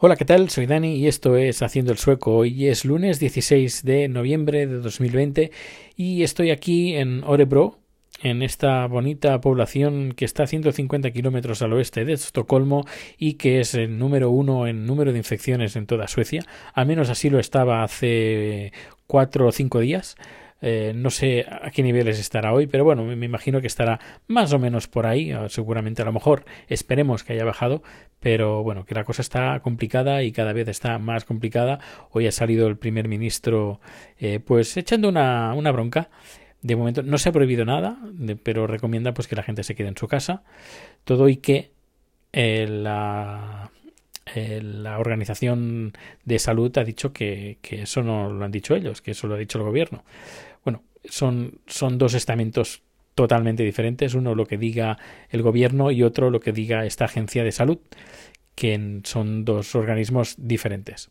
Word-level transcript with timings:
Hola, 0.00 0.14
¿qué 0.14 0.24
tal? 0.24 0.48
Soy 0.48 0.66
Dani 0.66 0.94
y 0.94 1.08
esto 1.08 1.36
es 1.36 1.60
Haciendo 1.60 1.90
el 1.90 1.98
Sueco. 1.98 2.36
Hoy 2.36 2.68
es 2.68 2.84
lunes 2.84 3.18
16 3.18 3.82
de 3.82 4.06
noviembre 4.06 4.68
de 4.68 4.78
2020 4.78 5.50
y 5.96 6.22
estoy 6.22 6.52
aquí 6.52 6.94
en 6.94 7.24
Orebro, 7.24 7.80
en 8.22 8.42
esta 8.44 8.86
bonita 8.86 9.40
población 9.40 10.12
que 10.12 10.24
está 10.24 10.44
a 10.44 10.46
150 10.46 11.10
kilómetros 11.10 11.62
al 11.62 11.72
oeste 11.72 12.04
de 12.04 12.12
Estocolmo 12.12 12.84
y 13.18 13.34
que 13.34 13.58
es 13.58 13.74
el 13.74 13.98
número 13.98 14.30
uno 14.30 14.68
en 14.68 14.86
número 14.86 15.10
de 15.10 15.18
infecciones 15.18 15.74
en 15.74 15.86
toda 15.86 16.06
Suecia. 16.06 16.44
Al 16.74 16.86
menos 16.86 17.10
así 17.10 17.28
lo 17.28 17.40
estaba 17.40 17.82
hace 17.82 18.72
cuatro 19.08 19.48
o 19.48 19.52
cinco 19.52 19.80
días. 19.80 20.14
Eh, 20.60 20.92
no 20.94 21.10
sé 21.10 21.46
a 21.48 21.70
qué 21.70 21.82
niveles 21.82 22.18
estará 22.18 22.52
hoy, 22.52 22.66
pero 22.66 22.84
bueno, 22.84 23.04
me 23.04 23.26
imagino 23.26 23.60
que 23.60 23.66
estará 23.66 24.00
más 24.26 24.52
o 24.52 24.58
menos 24.58 24.88
por 24.88 25.06
ahí. 25.06 25.32
Seguramente 25.48 26.02
a 26.02 26.04
lo 26.04 26.12
mejor 26.12 26.44
esperemos 26.68 27.24
que 27.24 27.34
haya 27.34 27.44
bajado, 27.44 27.82
pero 28.20 28.62
bueno, 28.62 28.84
que 28.84 28.94
la 28.94 29.04
cosa 29.04 29.22
está 29.22 29.60
complicada 29.60 30.22
y 30.22 30.32
cada 30.32 30.52
vez 30.52 30.68
está 30.68 30.98
más 30.98 31.24
complicada. 31.24 31.78
Hoy 32.10 32.26
ha 32.26 32.32
salido 32.32 32.66
el 32.66 32.76
primer 32.76 33.08
ministro, 33.08 33.80
eh, 34.18 34.40
pues 34.40 34.76
echando 34.76 35.08
una, 35.08 35.54
una 35.54 35.70
bronca. 35.70 36.10
De 36.60 36.74
momento 36.74 37.02
no 37.04 37.18
se 37.18 37.28
ha 37.28 37.32
prohibido 37.32 37.64
nada, 37.64 37.98
pero 38.42 38.66
recomienda 38.66 39.14
pues 39.14 39.28
que 39.28 39.36
la 39.36 39.44
gente 39.44 39.62
se 39.62 39.76
quede 39.76 39.88
en 39.88 39.96
su 39.96 40.08
casa. 40.08 40.42
Todo 41.04 41.28
y 41.28 41.36
que 41.36 41.70
eh, 42.32 42.66
la 42.68 43.57
la 44.34 44.98
Organización 44.98 45.92
de 46.24 46.38
Salud 46.38 46.76
ha 46.78 46.84
dicho 46.84 47.12
que, 47.12 47.58
que, 47.62 47.82
eso 47.82 48.02
no 48.02 48.30
lo 48.32 48.44
han 48.44 48.50
dicho 48.50 48.74
ellos, 48.74 49.02
que 49.02 49.12
eso 49.12 49.26
lo 49.26 49.34
ha 49.34 49.38
dicho 49.38 49.58
el 49.58 49.64
gobierno. 49.64 50.04
Bueno, 50.64 50.82
son, 51.04 51.60
son 51.66 51.98
dos 51.98 52.14
estamentos 52.14 52.82
totalmente 53.14 53.64
diferentes, 53.64 54.14
uno 54.14 54.34
lo 54.34 54.46
que 54.46 54.58
diga 54.58 54.96
el 55.30 55.42
gobierno 55.42 55.90
y 55.90 56.02
otro 56.04 56.30
lo 56.30 56.38
que 56.38 56.52
diga 56.52 56.86
esta 56.86 57.06
agencia 57.06 57.42
de 57.42 57.50
salud, 57.50 57.78
que 58.54 59.00
son 59.04 59.44
dos 59.44 59.74
organismos 59.74 60.36
diferentes. 60.38 61.10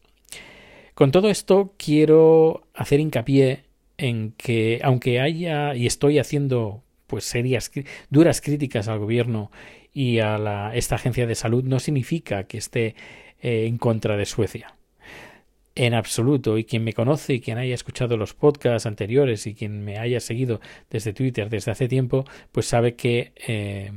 Con 0.93 1.11
todo 1.11 1.29
esto 1.29 1.73
quiero 1.77 2.67
hacer 2.73 2.99
hincapié 2.99 3.65
en 3.97 4.31
que 4.37 4.79
aunque 4.83 5.19
haya 5.19 5.75
y 5.75 5.85
estoy 5.85 6.17
haciendo 6.17 6.83
pues 7.07 7.23
serias 7.23 7.71
duras 8.09 8.41
críticas 8.41 8.87
al 8.87 8.99
gobierno 8.99 9.51
y 9.93 10.19
a 10.19 10.37
la, 10.37 10.75
esta 10.75 10.95
agencia 10.95 11.25
de 11.25 11.35
salud 11.35 11.63
no 11.63 11.79
significa 11.79 12.43
que 12.43 12.57
esté 12.59 12.95
eh, 13.41 13.65
en 13.65 13.77
contra 13.77 14.17
de 14.17 14.25
Suecia 14.25 14.75
en 15.77 15.93
absoluto. 15.93 16.57
Y 16.57 16.65
quien 16.65 16.83
me 16.83 16.93
conoce 16.93 17.35
y 17.35 17.39
quien 17.39 17.57
haya 17.57 17.73
escuchado 17.73 18.17
los 18.17 18.33
podcasts 18.33 18.85
anteriores 18.85 19.47
y 19.47 19.53
quien 19.53 19.83
me 19.85 19.97
haya 19.97 20.19
seguido 20.19 20.59
desde 20.89 21.13
Twitter 21.13 21.49
desde 21.49 21.71
hace 21.71 21.87
tiempo, 21.87 22.25
pues 22.51 22.65
sabe 22.65 22.95
que 22.95 23.31
eh, 23.47 23.91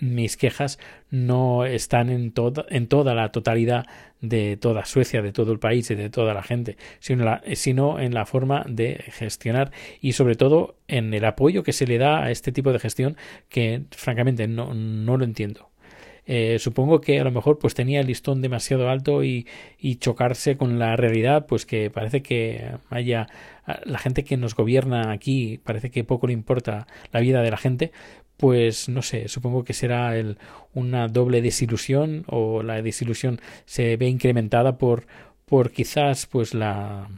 mis 0.00 0.36
quejas 0.36 0.78
no 1.10 1.64
están 1.64 2.10
en, 2.10 2.32
toda, 2.32 2.66
en 2.68 2.86
toda 2.86 3.14
la 3.14 3.30
totalidad 3.30 3.86
de 4.20 4.56
toda 4.56 4.84
Suecia, 4.84 5.22
de 5.22 5.32
todo 5.32 5.52
el 5.52 5.58
país 5.58 5.90
y 5.90 5.94
de 5.94 6.10
toda 6.10 6.34
la 6.34 6.42
gente, 6.42 6.76
sino, 6.98 7.24
la, 7.24 7.42
sino 7.54 8.00
en 8.00 8.14
la 8.14 8.26
forma 8.26 8.64
de 8.68 9.04
gestionar 9.08 9.70
y 10.00 10.12
sobre 10.12 10.34
todo 10.34 10.76
en 10.88 11.14
el 11.14 11.24
apoyo 11.24 11.62
que 11.62 11.72
se 11.72 11.86
le 11.86 11.98
da 11.98 12.24
a 12.24 12.30
este 12.30 12.52
tipo 12.52 12.72
de 12.72 12.78
gestión 12.78 13.16
que 13.48 13.82
francamente 13.90 14.48
no, 14.48 14.74
no 14.74 15.16
lo 15.16 15.24
entiendo. 15.24 15.67
Eh, 16.30 16.58
supongo 16.58 17.00
que 17.00 17.18
a 17.18 17.24
lo 17.24 17.30
mejor 17.30 17.58
pues 17.58 17.72
tenía 17.72 18.00
el 18.00 18.06
listón 18.06 18.42
demasiado 18.42 18.90
alto 18.90 19.24
y, 19.24 19.46
y, 19.78 19.96
chocarse 19.96 20.58
con 20.58 20.78
la 20.78 20.94
realidad 20.94 21.46
pues 21.46 21.64
que 21.64 21.88
parece 21.88 22.20
que 22.22 22.70
haya 22.90 23.28
la 23.84 23.98
gente 23.98 24.24
que 24.24 24.36
nos 24.36 24.54
gobierna 24.54 25.10
aquí 25.10 25.58
parece 25.64 25.90
que 25.90 26.04
poco 26.04 26.26
le 26.26 26.34
importa 26.34 26.86
la 27.12 27.20
vida 27.20 27.40
de 27.40 27.50
la 27.50 27.56
gente 27.56 27.92
pues 28.36 28.90
no 28.90 29.00
sé 29.00 29.28
supongo 29.28 29.64
que 29.64 29.72
será 29.72 30.18
el, 30.18 30.36
una 30.74 31.08
doble 31.08 31.40
desilusión 31.40 32.24
o 32.26 32.62
la 32.62 32.82
desilusión 32.82 33.40
se 33.64 33.96
ve 33.96 34.08
incrementada 34.08 34.76
por 34.76 35.06
por 35.46 35.72
quizás 35.72 36.26
pues 36.26 36.52
la 36.52 37.08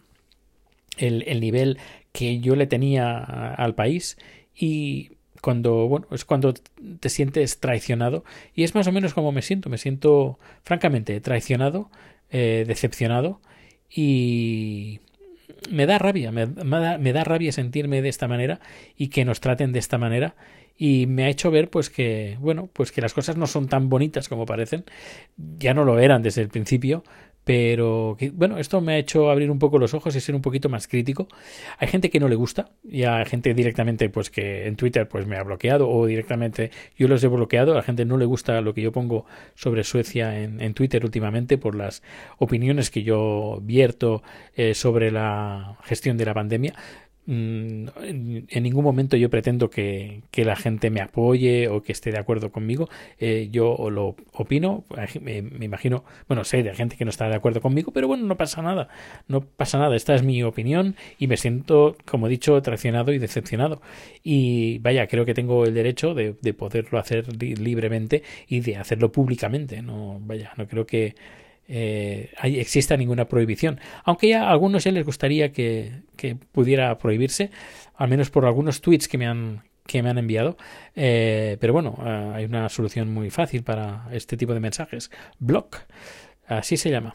el, 0.98 1.24
el 1.26 1.40
nivel 1.40 1.78
que 2.12 2.38
yo 2.38 2.54
le 2.54 2.68
tenía 2.68 3.18
al 3.54 3.74
país 3.74 4.18
y 4.54 5.16
cuando, 5.40 5.88
bueno, 5.88 6.06
es 6.10 6.24
cuando 6.24 6.54
te 6.54 7.08
sientes 7.08 7.60
traicionado 7.60 8.24
y 8.54 8.64
es 8.64 8.74
más 8.74 8.86
o 8.86 8.92
menos 8.92 9.14
como 9.14 9.32
me 9.32 9.42
siento, 9.42 9.68
me 9.68 9.78
siento 9.78 10.38
francamente 10.62 11.20
traicionado, 11.20 11.90
eh, 12.30 12.64
decepcionado 12.66 13.40
y 13.88 15.00
me 15.70 15.86
da 15.86 15.98
rabia, 15.98 16.32
me, 16.32 16.46
da, 16.46 16.98
me, 16.98 17.12
da, 17.12 17.24
rabia 17.24 17.52
sentirme 17.52 18.02
de 18.02 18.08
esta 18.08 18.28
manera 18.28 18.60
y 18.96 19.08
que 19.08 19.24
nos 19.24 19.40
traten 19.40 19.72
de 19.72 19.78
esta 19.78 19.98
manera 19.98 20.34
y 20.76 21.06
me 21.06 21.24
ha 21.24 21.28
hecho 21.28 21.50
ver 21.50 21.68
pues 21.68 21.90
que 21.90 22.38
bueno 22.40 22.70
pues 22.72 22.92
que 22.92 23.02
las 23.02 23.12
cosas 23.12 23.36
no 23.36 23.46
son 23.46 23.68
tan 23.68 23.88
bonitas 23.88 24.28
como 24.28 24.46
parecen. 24.46 24.84
Ya 25.36 25.74
no 25.74 25.84
lo 25.84 25.98
eran 25.98 26.22
desde 26.22 26.42
el 26.42 26.48
principio 26.48 27.04
pero 27.50 28.16
bueno, 28.34 28.58
esto 28.58 28.80
me 28.80 28.92
ha 28.92 28.98
hecho 28.98 29.28
abrir 29.28 29.50
un 29.50 29.58
poco 29.58 29.76
los 29.80 29.92
ojos 29.92 30.14
y 30.14 30.20
ser 30.20 30.36
un 30.36 30.40
poquito 30.40 30.68
más 30.68 30.86
crítico. 30.86 31.26
Hay 31.78 31.88
gente 31.88 32.08
que 32.08 32.20
no 32.20 32.28
le 32.28 32.36
gusta 32.36 32.70
y 32.88 33.02
hay 33.02 33.24
gente 33.24 33.54
directamente 33.54 34.08
pues 34.08 34.30
que 34.30 34.68
en 34.68 34.76
Twitter 34.76 35.08
pues 35.08 35.26
me 35.26 35.36
ha 35.36 35.42
bloqueado 35.42 35.90
o 35.90 36.06
directamente 36.06 36.70
yo 36.96 37.08
los 37.08 37.24
he 37.24 37.26
bloqueado. 37.26 37.72
A 37.72 37.74
la 37.74 37.82
gente 37.82 38.04
no 38.04 38.18
le 38.18 38.24
gusta 38.24 38.60
lo 38.60 38.72
que 38.72 38.82
yo 38.82 38.92
pongo 38.92 39.26
sobre 39.56 39.82
Suecia 39.82 40.40
en, 40.40 40.60
en 40.60 40.74
Twitter 40.74 41.04
últimamente 41.04 41.58
por 41.58 41.74
las 41.74 42.04
opiniones 42.38 42.88
que 42.88 43.02
yo 43.02 43.58
vierto 43.62 44.22
eh, 44.54 44.74
sobre 44.74 45.10
la 45.10 45.76
gestión 45.82 46.16
de 46.16 46.26
la 46.26 46.34
pandemia. 46.34 46.74
Mm, 47.26 47.86
en 48.48 48.62
ningún 48.62 48.82
momento 48.82 49.16
yo 49.16 49.30
pretendo 49.30 49.70
que, 49.70 50.22
la 50.34 50.56
gente 50.56 50.90
me 50.90 51.00
apoye 51.00 51.68
o 51.68 51.82
que 51.82 51.92
esté 51.92 52.10
de 52.10 52.18
acuerdo 52.18 52.50
conmigo. 52.50 52.88
Eh, 53.18 53.48
yo 53.52 53.76
lo 53.90 54.16
opino, 54.32 54.84
me, 55.20 55.42
me, 55.42 55.64
imagino, 55.64 56.04
bueno, 56.28 56.44
sé 56.44 56.62
de 56.62 56.74
gente 56.74 56.96
que 56.96 57.04
no 57.04 57.10
está 57.10 57.28
de 57.28 57.36
acuerdo 57.36 57.60
conmigo, 57.60 57.92
pero 57.92 58.08
bueno, 58.08 58.26
no 58.26 58.36
pasa 58.36 58.62
nada, 58.62 58.88
no 59.28 59.42
pasa 59.42 59.78
nada. 59.78 59.96
Esta 59.96 60.14
es 60.14 60.22
mi 60.22 60.42
opinión 60.42 60.96
y 61.18 61.26
me 61.26 61.36
siento, 61.36 61.96
como 62.06 62.26
he 62.26 62.30
dicho, 62.30 62.60
traicionado 62.62 63.12
y 63.12 63.18
decepcionado. 63.18 63.82
Y 64.22 64.78
vaya, 64.78 65.06
creo 65.06 65.24
que 65.24 65.34
tengo 65.34 65.64
el 65.64 65.74
derecho 65.74 66.14
de, 66.14 66.36
de 66.40 66.54
poderlo 66.54 66.98
hacer 66.98 67.26
libremente 67.40 68.22
y 68.48 68.60
de 68.60 68.76
hacerlo 68.76 69.12
públicamente. 69.12 69.82
No, 69.82 70.18
vaya, 70.20 70.52
no 70.56 70.66
creo 70.66 70.86
que 70.86 71.14
eh, 71.72 72.30
exista 72.42 72.96
ninguna 72.96 73.26
prohibición. 73.26 73.80
Aunque 74.04 74.28
ya 74.28 74.48
a 74.48 74.50
algunos 74.50 74.84
ya 74.84 74.90
les 74.90 75.06
gustaría 75.06 75.52
que, 75.52 76.02
que, 76.16 76.34
pudiera 76.34 76.98
prohibirse, 76.98 77.50
al 77.94 78.08
menos 78.08 78.30
por 78.30 78.44
algunos 78.44 78.80
tweets 78.80 79.06
que 79.06 79.18
me 79.18 79.26
han, 79.26 79.62
que 79.86 80.02
me 80.02 80.10
han 80.10 80.18
enviado. 80.18 80.56
Eh, 80.96 81.56
pero 81.60 81.72
bueno, 81.72 81.96
eh, 82.04 82.32
hay 82.34 82.44
una 82.44 82.68
solución 82.68 83.14
muy 83.14 83.30
fácil 83.30 83.62
para 83.62 84.08
este 84.12 84.36
tipo 84.36 84.52
de 84.52 84.60
mensajes. 84.60 85.12
Block, 85.38 85.78
así 86.48 86.76
se 86.76 86.90
llama. 86.90 87.14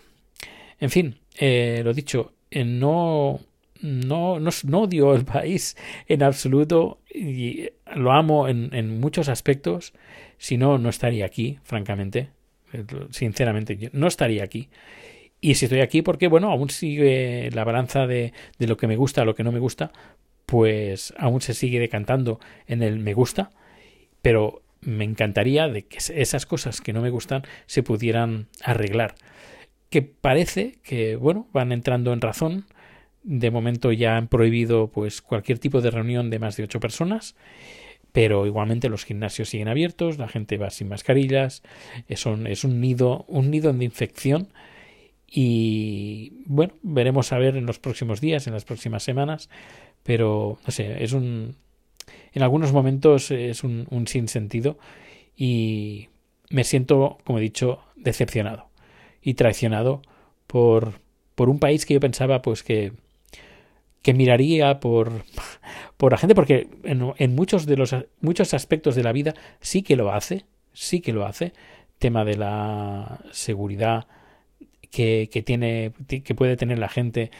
En 0.79 0.89
fin, 0.89 1.19
eh, 1.37 1.81
lo 1.83 1.93
dicho, 1.93 2.33
eh, 2.49 2.63
no, 2.63 3.41
no, 3.81 4.39
no, 4.39 4.49
no, 4.63 4.81
odio 4.81 5.15
el 5.15 5.25
país 5.25 5.75
en 6.07 6.23
absoluto 6.23 7.01
y 7.13 7.69
lo 7.93 8.13
amo 8.13 8.47
en, 8.47 8.73
en 8.73 9.01
muchos 9.01 9.27
aspectos. 9.27 9.93
Si 10.37 10.57
no, 10.57 10.77
no 10.77 10.89
estaría 10.89 11.25
aquí, 11.25 11.59
francamente 11.63 12.29
sinceramente, 13.11 13.89
no 13.93 14.07
estaría 14.07 14.43
aquí. 14.43 14.69
Y 15.41 15.55
si 15.55 15.65
estoy 15.65 15.81
aquí, 15.81 16.01
porque 16.01 16.27
bueno, 16.27 16.51
aún 16.51 16.69
sigue 16.69 17.49
la 17.53 17.63
balanza 17.63 18.07
de, 18.07 18.33
de 18.57 18.67
lo 18.67 18.77
que 18.77 18.87
me 18.87 18.95
gusta 18.95 19.21
a 19.21 19.25
lo 19.25 19.35
que 19.35 19.43
no 19.43 19.51
me 19.51 19.59
gusta, 19.59 19.91
pues 20.45 21.13
aún 21.17 21.41
se 21.41 21.53
sigue 21.53 21.79
decantando 21.79 22.39
en 22.67 22.83
el 22.83 22.99
me 22.99 23.13
gusta, 23.13 23.51
pero 24.21 24.61
me 24.81 25.03
encantaría 25.03 25.67
de 25.67 25.85
que 25.85 25.97
esas 25.97 26.45
cosas 26.45 26.81
que 26.81 26.93
no 26.93 27.01
me 27.01 27.09
gustan 27.09 27.43
se 27.65 27.83
pudieran 27.83 28.47
arreglar. 28.63 29.15
Que 29.89 30.01
parece 30.01 30.77
que, 30.83 31.15
bueno, 31.15 31.47
van 31.51 31.71
entrando 31.71 32.13
en 32.13 32.21
razón. 32.21 32.65
De 33.23 33.49
momento 33.49 33.91
ya 33.91 34.17
han 34.17 34.27
prohibido 34.27 34.87
pues 34.87 35.21
cualquier 35.21 35.57
tipo 35.57 35.81
de 35.81 35.91
reunión 35.91 36.29
de 36.29 36.39
más 36.39 36.57
de 36.57 36.63
ocho 36.63 36.79
personas 36.79 37.35
pero 38.15 38.45
igualmente 38.45 38.87
los 38.87 39.03
gimnasios 39.03 39.49
siguen 39.49 39.67
abiertos, 39.67 40.17
la 40.17 40.29
gente 40.29 40.57
va 40.57 40.69
sin 40.69 40.87
mascarillas, 40.87 41.63
es 42.07 42.25
un, 42.25 42.47
es 42.47 42.63
un 42.63 42.79
nido, 42.79 43.25
un 43.27 43.51
nido 43.51 43.73
de 43.73 43.83
infección 43.83 44.47
y 45.27 46.31
bueno, 46.45 46.75
veremos 46.81 47.33
a 47.33 47.39
ver 47.39 47.57
en 47.57 47.65
los 47.65 47.77
próximos 47.77 48.21
días, 48.21 48.47
en 48.47 48.53
las 48.53 48.63
próximas 48.63 49.03
semanas, 49.03 49.49
pero 50.03 50.59
no 50.65 50.71
sé, 50.71 51.03
es 51.03 51.11
un 51.11 51.57
en 52.31 52.41
algunos 52.41 52.71
momentos 52.71 53.31
es 53.31 53.65
un, 53.65 53.85
un 53.89 54.07
sinsentido 54.07 54.77
y 55.35 56.07
me 56.49 56.63
siento, 56.63 57.17
como 57.25 57.39
he 57.39 57.41
dicho, 57.41 57.81
decepcionado 57.97 58.69
y 59.21 59.33
traicionado 59.33 60.01
por, 60.47 61.01
por 61.35 61.49
un 61.49 61.59
país 61.59 61.85
que 61.85 61.95
yo 61.95 61.99
pensaba 61.99 62.41
pues 62.41 62.63
que 62.63 62.93
que 64.01 64.13
miraría 64.13 64.79
por, 64.79 65.25
por 65.97 66.11
la 66.11 66.17
gente, 66.17 66.35
porque 66.35 66.67
en, 66.83 67.35
muchos 67.35 67.65
de 67.65 67.77
los 67.77 67.95
muchos 68.21 68.53
aspectos 68.53 68.95
de 68.95 69.03
la 69.03 69.11
vida 69.11 69.33
sí 69.61 69.81
que 69.81 69.95
lo 69.95 70.11
hace, 70.11 70.45
sí 70.73 71.01
que 71.01 71.13
lo 71.13 71.25
hace. 71.25 71.53
Tema 71.99 72.25
de 72.25 72.35
la 72.35 73.21
seguridad 73.31 74.07
que, 74.91 75.29
que 75.31 75.41
tiene, 75.41 75.93
que 76.07 76.35
puede 76.35 76.57
tener 76.57 76.77
la 76.77 76.89
gente, 76.89 77.31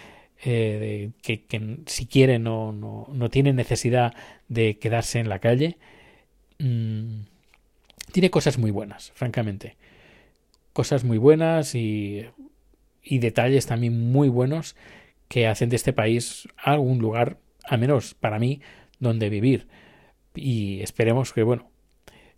eh, 0.45 1.11
que, 1.21 1.43
que, 1.43 1.79
si 1.85 2.05
quiere 2.05 2.39
no, 2.39 2.71
no, 2.71 3.07
no, 3.11 3.29
tiene 3.29 3.51
necesidad 3.51 4.13
de 4.47 4.77
quedarse 4.77 5.19
en 5.19 5.27
la 5.27 5.39
calle. 5.39 5.77
Mm, 6.59 7.23
tiene 8.13 8.29
cosas 8.29 8.57
muy 8.57 8.71
buenas, 8.71 9.11
francamente. 9.15 9.75
Cosas 10.71 11.03
muy 11.03 11.17
buenas 11.17 11.75
y 11.75 12.25
y 13.05 13.19
detalles 13.19 13.67
también 13.67 14.11
muy 14.11 14.27
buenos 14.27 14.75
que 15.27 15.47
hacen 15.47 15.69
de 15.69 15.75
este 15.75 15.93
país 15.93 16.49
algún 16.57 16.97
lugar, 16.99 17.37
al 17.67 17.79
menos 17.79 18.13
para 18.13 18.39
mí, 18.39 18.61
donde 18.99 19.29
vivir. 19.29 19.67
Y 20.33 20.81
esperemos 20.81 21.33
que, 21.33 21.43
bueno, 21.43 21.69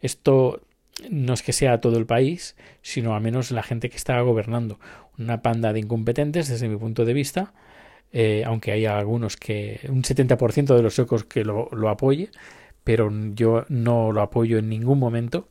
esto 0.01 0.61
no 1.09 1.33
es 1.33 1.43
que 1.43 1.53
sea 1.53 1.79
todo 1.79 1.97
el 1.97 2.05
país, 2.05 2.55
sino 2.81 3.15
al 3.15 3.21
menos 3.21 3.51
la 3.51 3.63
gente 3.63 3.89
que 3.89 3.97
está 3.97 4.19
gobernando. 4.21 4.79
Una 5.17 5.41
panda 5.41 5.73
de 5.73 5.79
incompetentes 5.79 6.47
desde 6.47 6.69
mi 6.69 6.77
punto 6.77 7.05
de 7.05 7.13
vista, 7.13 7.53
eh, 8.11 8.43
aunque 8.45 8.71
haya 8.71 8.97
algunos 8.97 9.37
que, 9.37 9.81
un 9.89 10.03
70% 10.03 10.75
de 10.75 10.81
los 10.81 10.95
suecos 10.95 11.23
que 11.23 11.43
lo, 11.43 11.69
lo 11.71 11.89
apoye, 11.89 12.29
pero 12.83 13.11
yo 13.33 13.65
no 13.69 14.11
lo 14.11 14.21
apoyo 14.21 14.57
en 14.57 14.69
ningún 14.69 14.99
momento. 14.99 15.47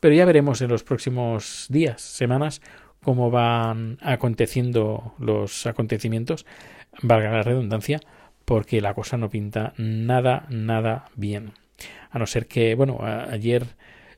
Pero 0.00 0.14
ya 0.14 0.24
veremos 0.24 0.60
en 0.60 0.68
los 0.68 0.82
próximos 0.84 1.66
días, 1.68 2.02
semanas, 2.02 2.60
cómo 3.02 3.30
van 3.30 3.98
aconteciendo 4.02 5.14
los 5.18 5.66
acontecimientos, 5.66 6.44
valga 7.02 7.30
la 7.30 7.42
redundancia, 7.42 8.00
porque 8.46 8.80
la 8.80 8.94
cosa 8.94 9.18
no 9.18 9.28
pinta 9.28 9.74
nada, 9.76 10.46
nada 10.48 11.10
bien. 11.16 11.52
A 12.10 12.18
no 12.18 12.26
ser 12.26 12.46
que, 12.46 12.74
bueno, 12.74 13.00
ayer, 13.02 13.66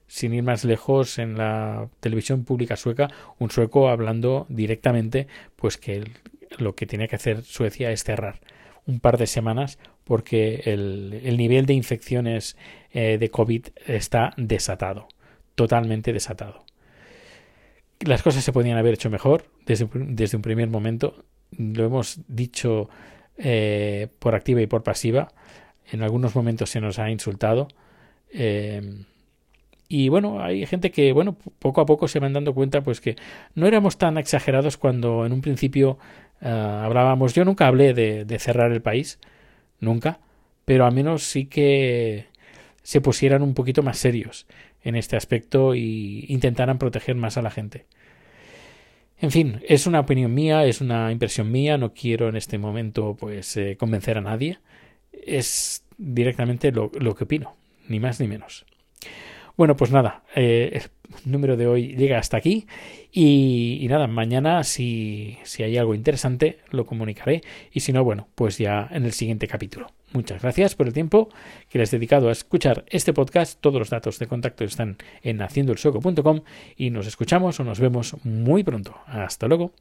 sin 0.06 0.34
ir 0.34 0.44
más 0.44 0.64
lejos, 0.64 1.18
en 1.18 1.36
la 1.36 1.88
televisión 1.98 2.44
pública 2.44 2.76
sueca, 2.76 3.10
un 3.38 3.50
sueco 3.50 3.88
hablando 3.88 4.46
directamente, 4.48 5.26
pues 5.56 5.78
que 5.78 6.04
lo 6.58 6.76
que 6.76 6.86
tiene 6.86 7.08
que 7.08 7.16
hacer 7.16 7.42
Suecia 7.42 7.90
es 7.90 8.04
cerrar 8.04 8.40
un 8.86 9.00
par 9.00 9.18
de 9.18 9.26
semanas 9.26 9.78
porque 10.04 10.62
el, 10.64 11.20
el 11.24 11.36
nivel 11.36 11.66
de 11.66 11.74
infecciones 11.74 12.56
eh, 12.92 13.18
de 13.18 13.30
COVID 13.30 13.66
está 13.86 14.32
desatado, 14.36 15.08
totalmente 15.54 16.12
desatado. 16.12 16.64
Las 18.00 18.22
cosas 18.22 18.44
se 18.44 18.52
podían 18.52 18.78
haber 18.78 18.94
hecho 18.94 19.10
mejor 19.10 19.44
desde, 19.66 19.88
desde 19.92 20.36
un 20.36 20.42
primer 20.42 20.68
momento. 20.68 21.24
Lo 21.56 21.84
hemos 21.84 22.20
dicho 22.28 22.88
eh, 23.38 24.08
por 24.18 24.34
activa 24.34 24.60
y 24.60 24.66
por 24.66 24.82
pasiva. 24.82 25.28
En 25.90 26.02
algunos 26.02 26.34
momentos 26.34 26.70
se 26.70 26.80
nos 26.80 26.98
ha 26.98 27.10
insultado. 27.10 27.68
Eh, 28.32 29.04
y 29.88 30.10
bueno, 30.10 30.42
hay 30.42 30.66
gente 30.66 30.90
que, 30.90 31.12
bueno, 31.12 31.36
poco 31.58 31.80
a 31.80 31.86
poco 31.86 32.08
se 32.08 32.18
van 32.18 32.34
dando 32.34 32.52
cuenta, 32.54 32.82
pues 32.82 33.00
que 33.00 33.16
no 33.54 33.66
éramos 33.66 33.96
tan 33.96 34.18
exagerados 34.18 34.76
cuando 34.76 35.24
en 35.24 35.32
un 35.32 35.40
principio 35.40 35.98
eh, 36.42 36.48
hablábamos. 36.48 37.34
Yo 37.34 37.44
nunca 37.44 37.66
hablé 37.66 37.94
de, 37.94 38.24
de, 38.26 38.38
cerrar 38.38 38.70
el 38.72 38.82
país, 38.82 39.18
nunca, 39.80 40.20
pero 40.66 40.84
al 40.84 40.92
menos 40.92 41.22
sí 41.22 41.46
que 41.46 42.26
se 42.82 43.00
pusieran 43.00 43.42
un 43.42 43.54
poquito 43.54 43.82
más 43.82 43.98
serios 43.98 44.46
en 44.82 44.94
este 44.94 45.16
aspecto 45.16 45.74
y 45.74 46.26
intentaran 46.28 46.78
proteger 46.78 47.16
más 47.16 47.38
a 47.38 47.42
la 47.42 47.50
gente. 47.50 47.86
En 49.20 49.30
fin, 49.32 49.60
es 49.66 49.86
una 49.86 50.00
opinión 50.00 50.32
mía, 50.32 50.64
es 50.64 50.80
una 50.80 51.10
impresión 51.10 51.50
mía, 51.50 51.76
no 51.76 51.92
quiero 51.92 52.28
en 52.28 52.36
este 52.36 52.56
momento 52.56 53.16
pues 53.18 53.56
eh, 53.56 53.76
convencer 53.78 54.16
a 54.16 54.20
nadie. 54.20 54.58
Es 55.12 55.84
directamente 55.96 56.70
lo, 56.70 56.92
lo, 56.98 57.14
que 57.16 57.24
opino, 57.24 57.56
ni 57.88 57.98
más 57.98 58.20
ni 58.20 58.28
menos. 58.28 58.64
Bueno, 59.58 59.76
pues 59.76 59.90
nada, 59.90 60.22
eh, 60.36 60.70
el 60.72 61.32
número 61.32 61.56
de 61.56 61.66
hoy 61.66 61.96
llega 61.96 62.16
hasta 62.20 62.36
aquí 62.36 62.68
y, 63.10 63.84
nada, 63.90 64.06
mañana 64.06 64.62
si, 64.62 65.36
si 65.42 65.64
hay 65.64 65.76
algo 65.76 65.96
interesante 65.96 66.60
lo 66.70 66.86
comunicaré 66.86 67.42
y 67.72 67.80
si 67.80 67.92
no, 67.92 68.04
bueno, 68.04 68.28
pues 68.36 68.56
ya 68.56 68.88
en 68.92 69.04
el 69.04 69.12
siguiente 69.12 69.48
capítulo. 69.48 69.88
Muchas 70.12 70.42
gracias 70.42 70.76
por 70.76 70.86
el 70.86 70.92
tiempo 70.92 71.28
que 71.68 71.80
les 71.80 71.92
he 71.92 71.96
dedicado 71.96 72.28
a 72.28 72.32
escuchar 72.32 72.84
este 72.86 73.12
podcast. 73.12 73.60
Todos 73.60 73.80
los 73.80 73.90
datos 73.90 74.20
de 74.20 74.28
contacto 74.28 74.62
están 74.62 74.96
en 75.24 75.42
haciendoelsoco.com 75.42 76.42
y 76.76 76.90
nos 76.90 77.08
escuchamos 77.08 77.58
o 77.58 77.64
nos 77.64 77.80
vemos 77.80 78.14
muy 78.22 78.62
pronto. 78.62 78.94
Hasta 79.08 79.48
luego. 79.48 79.72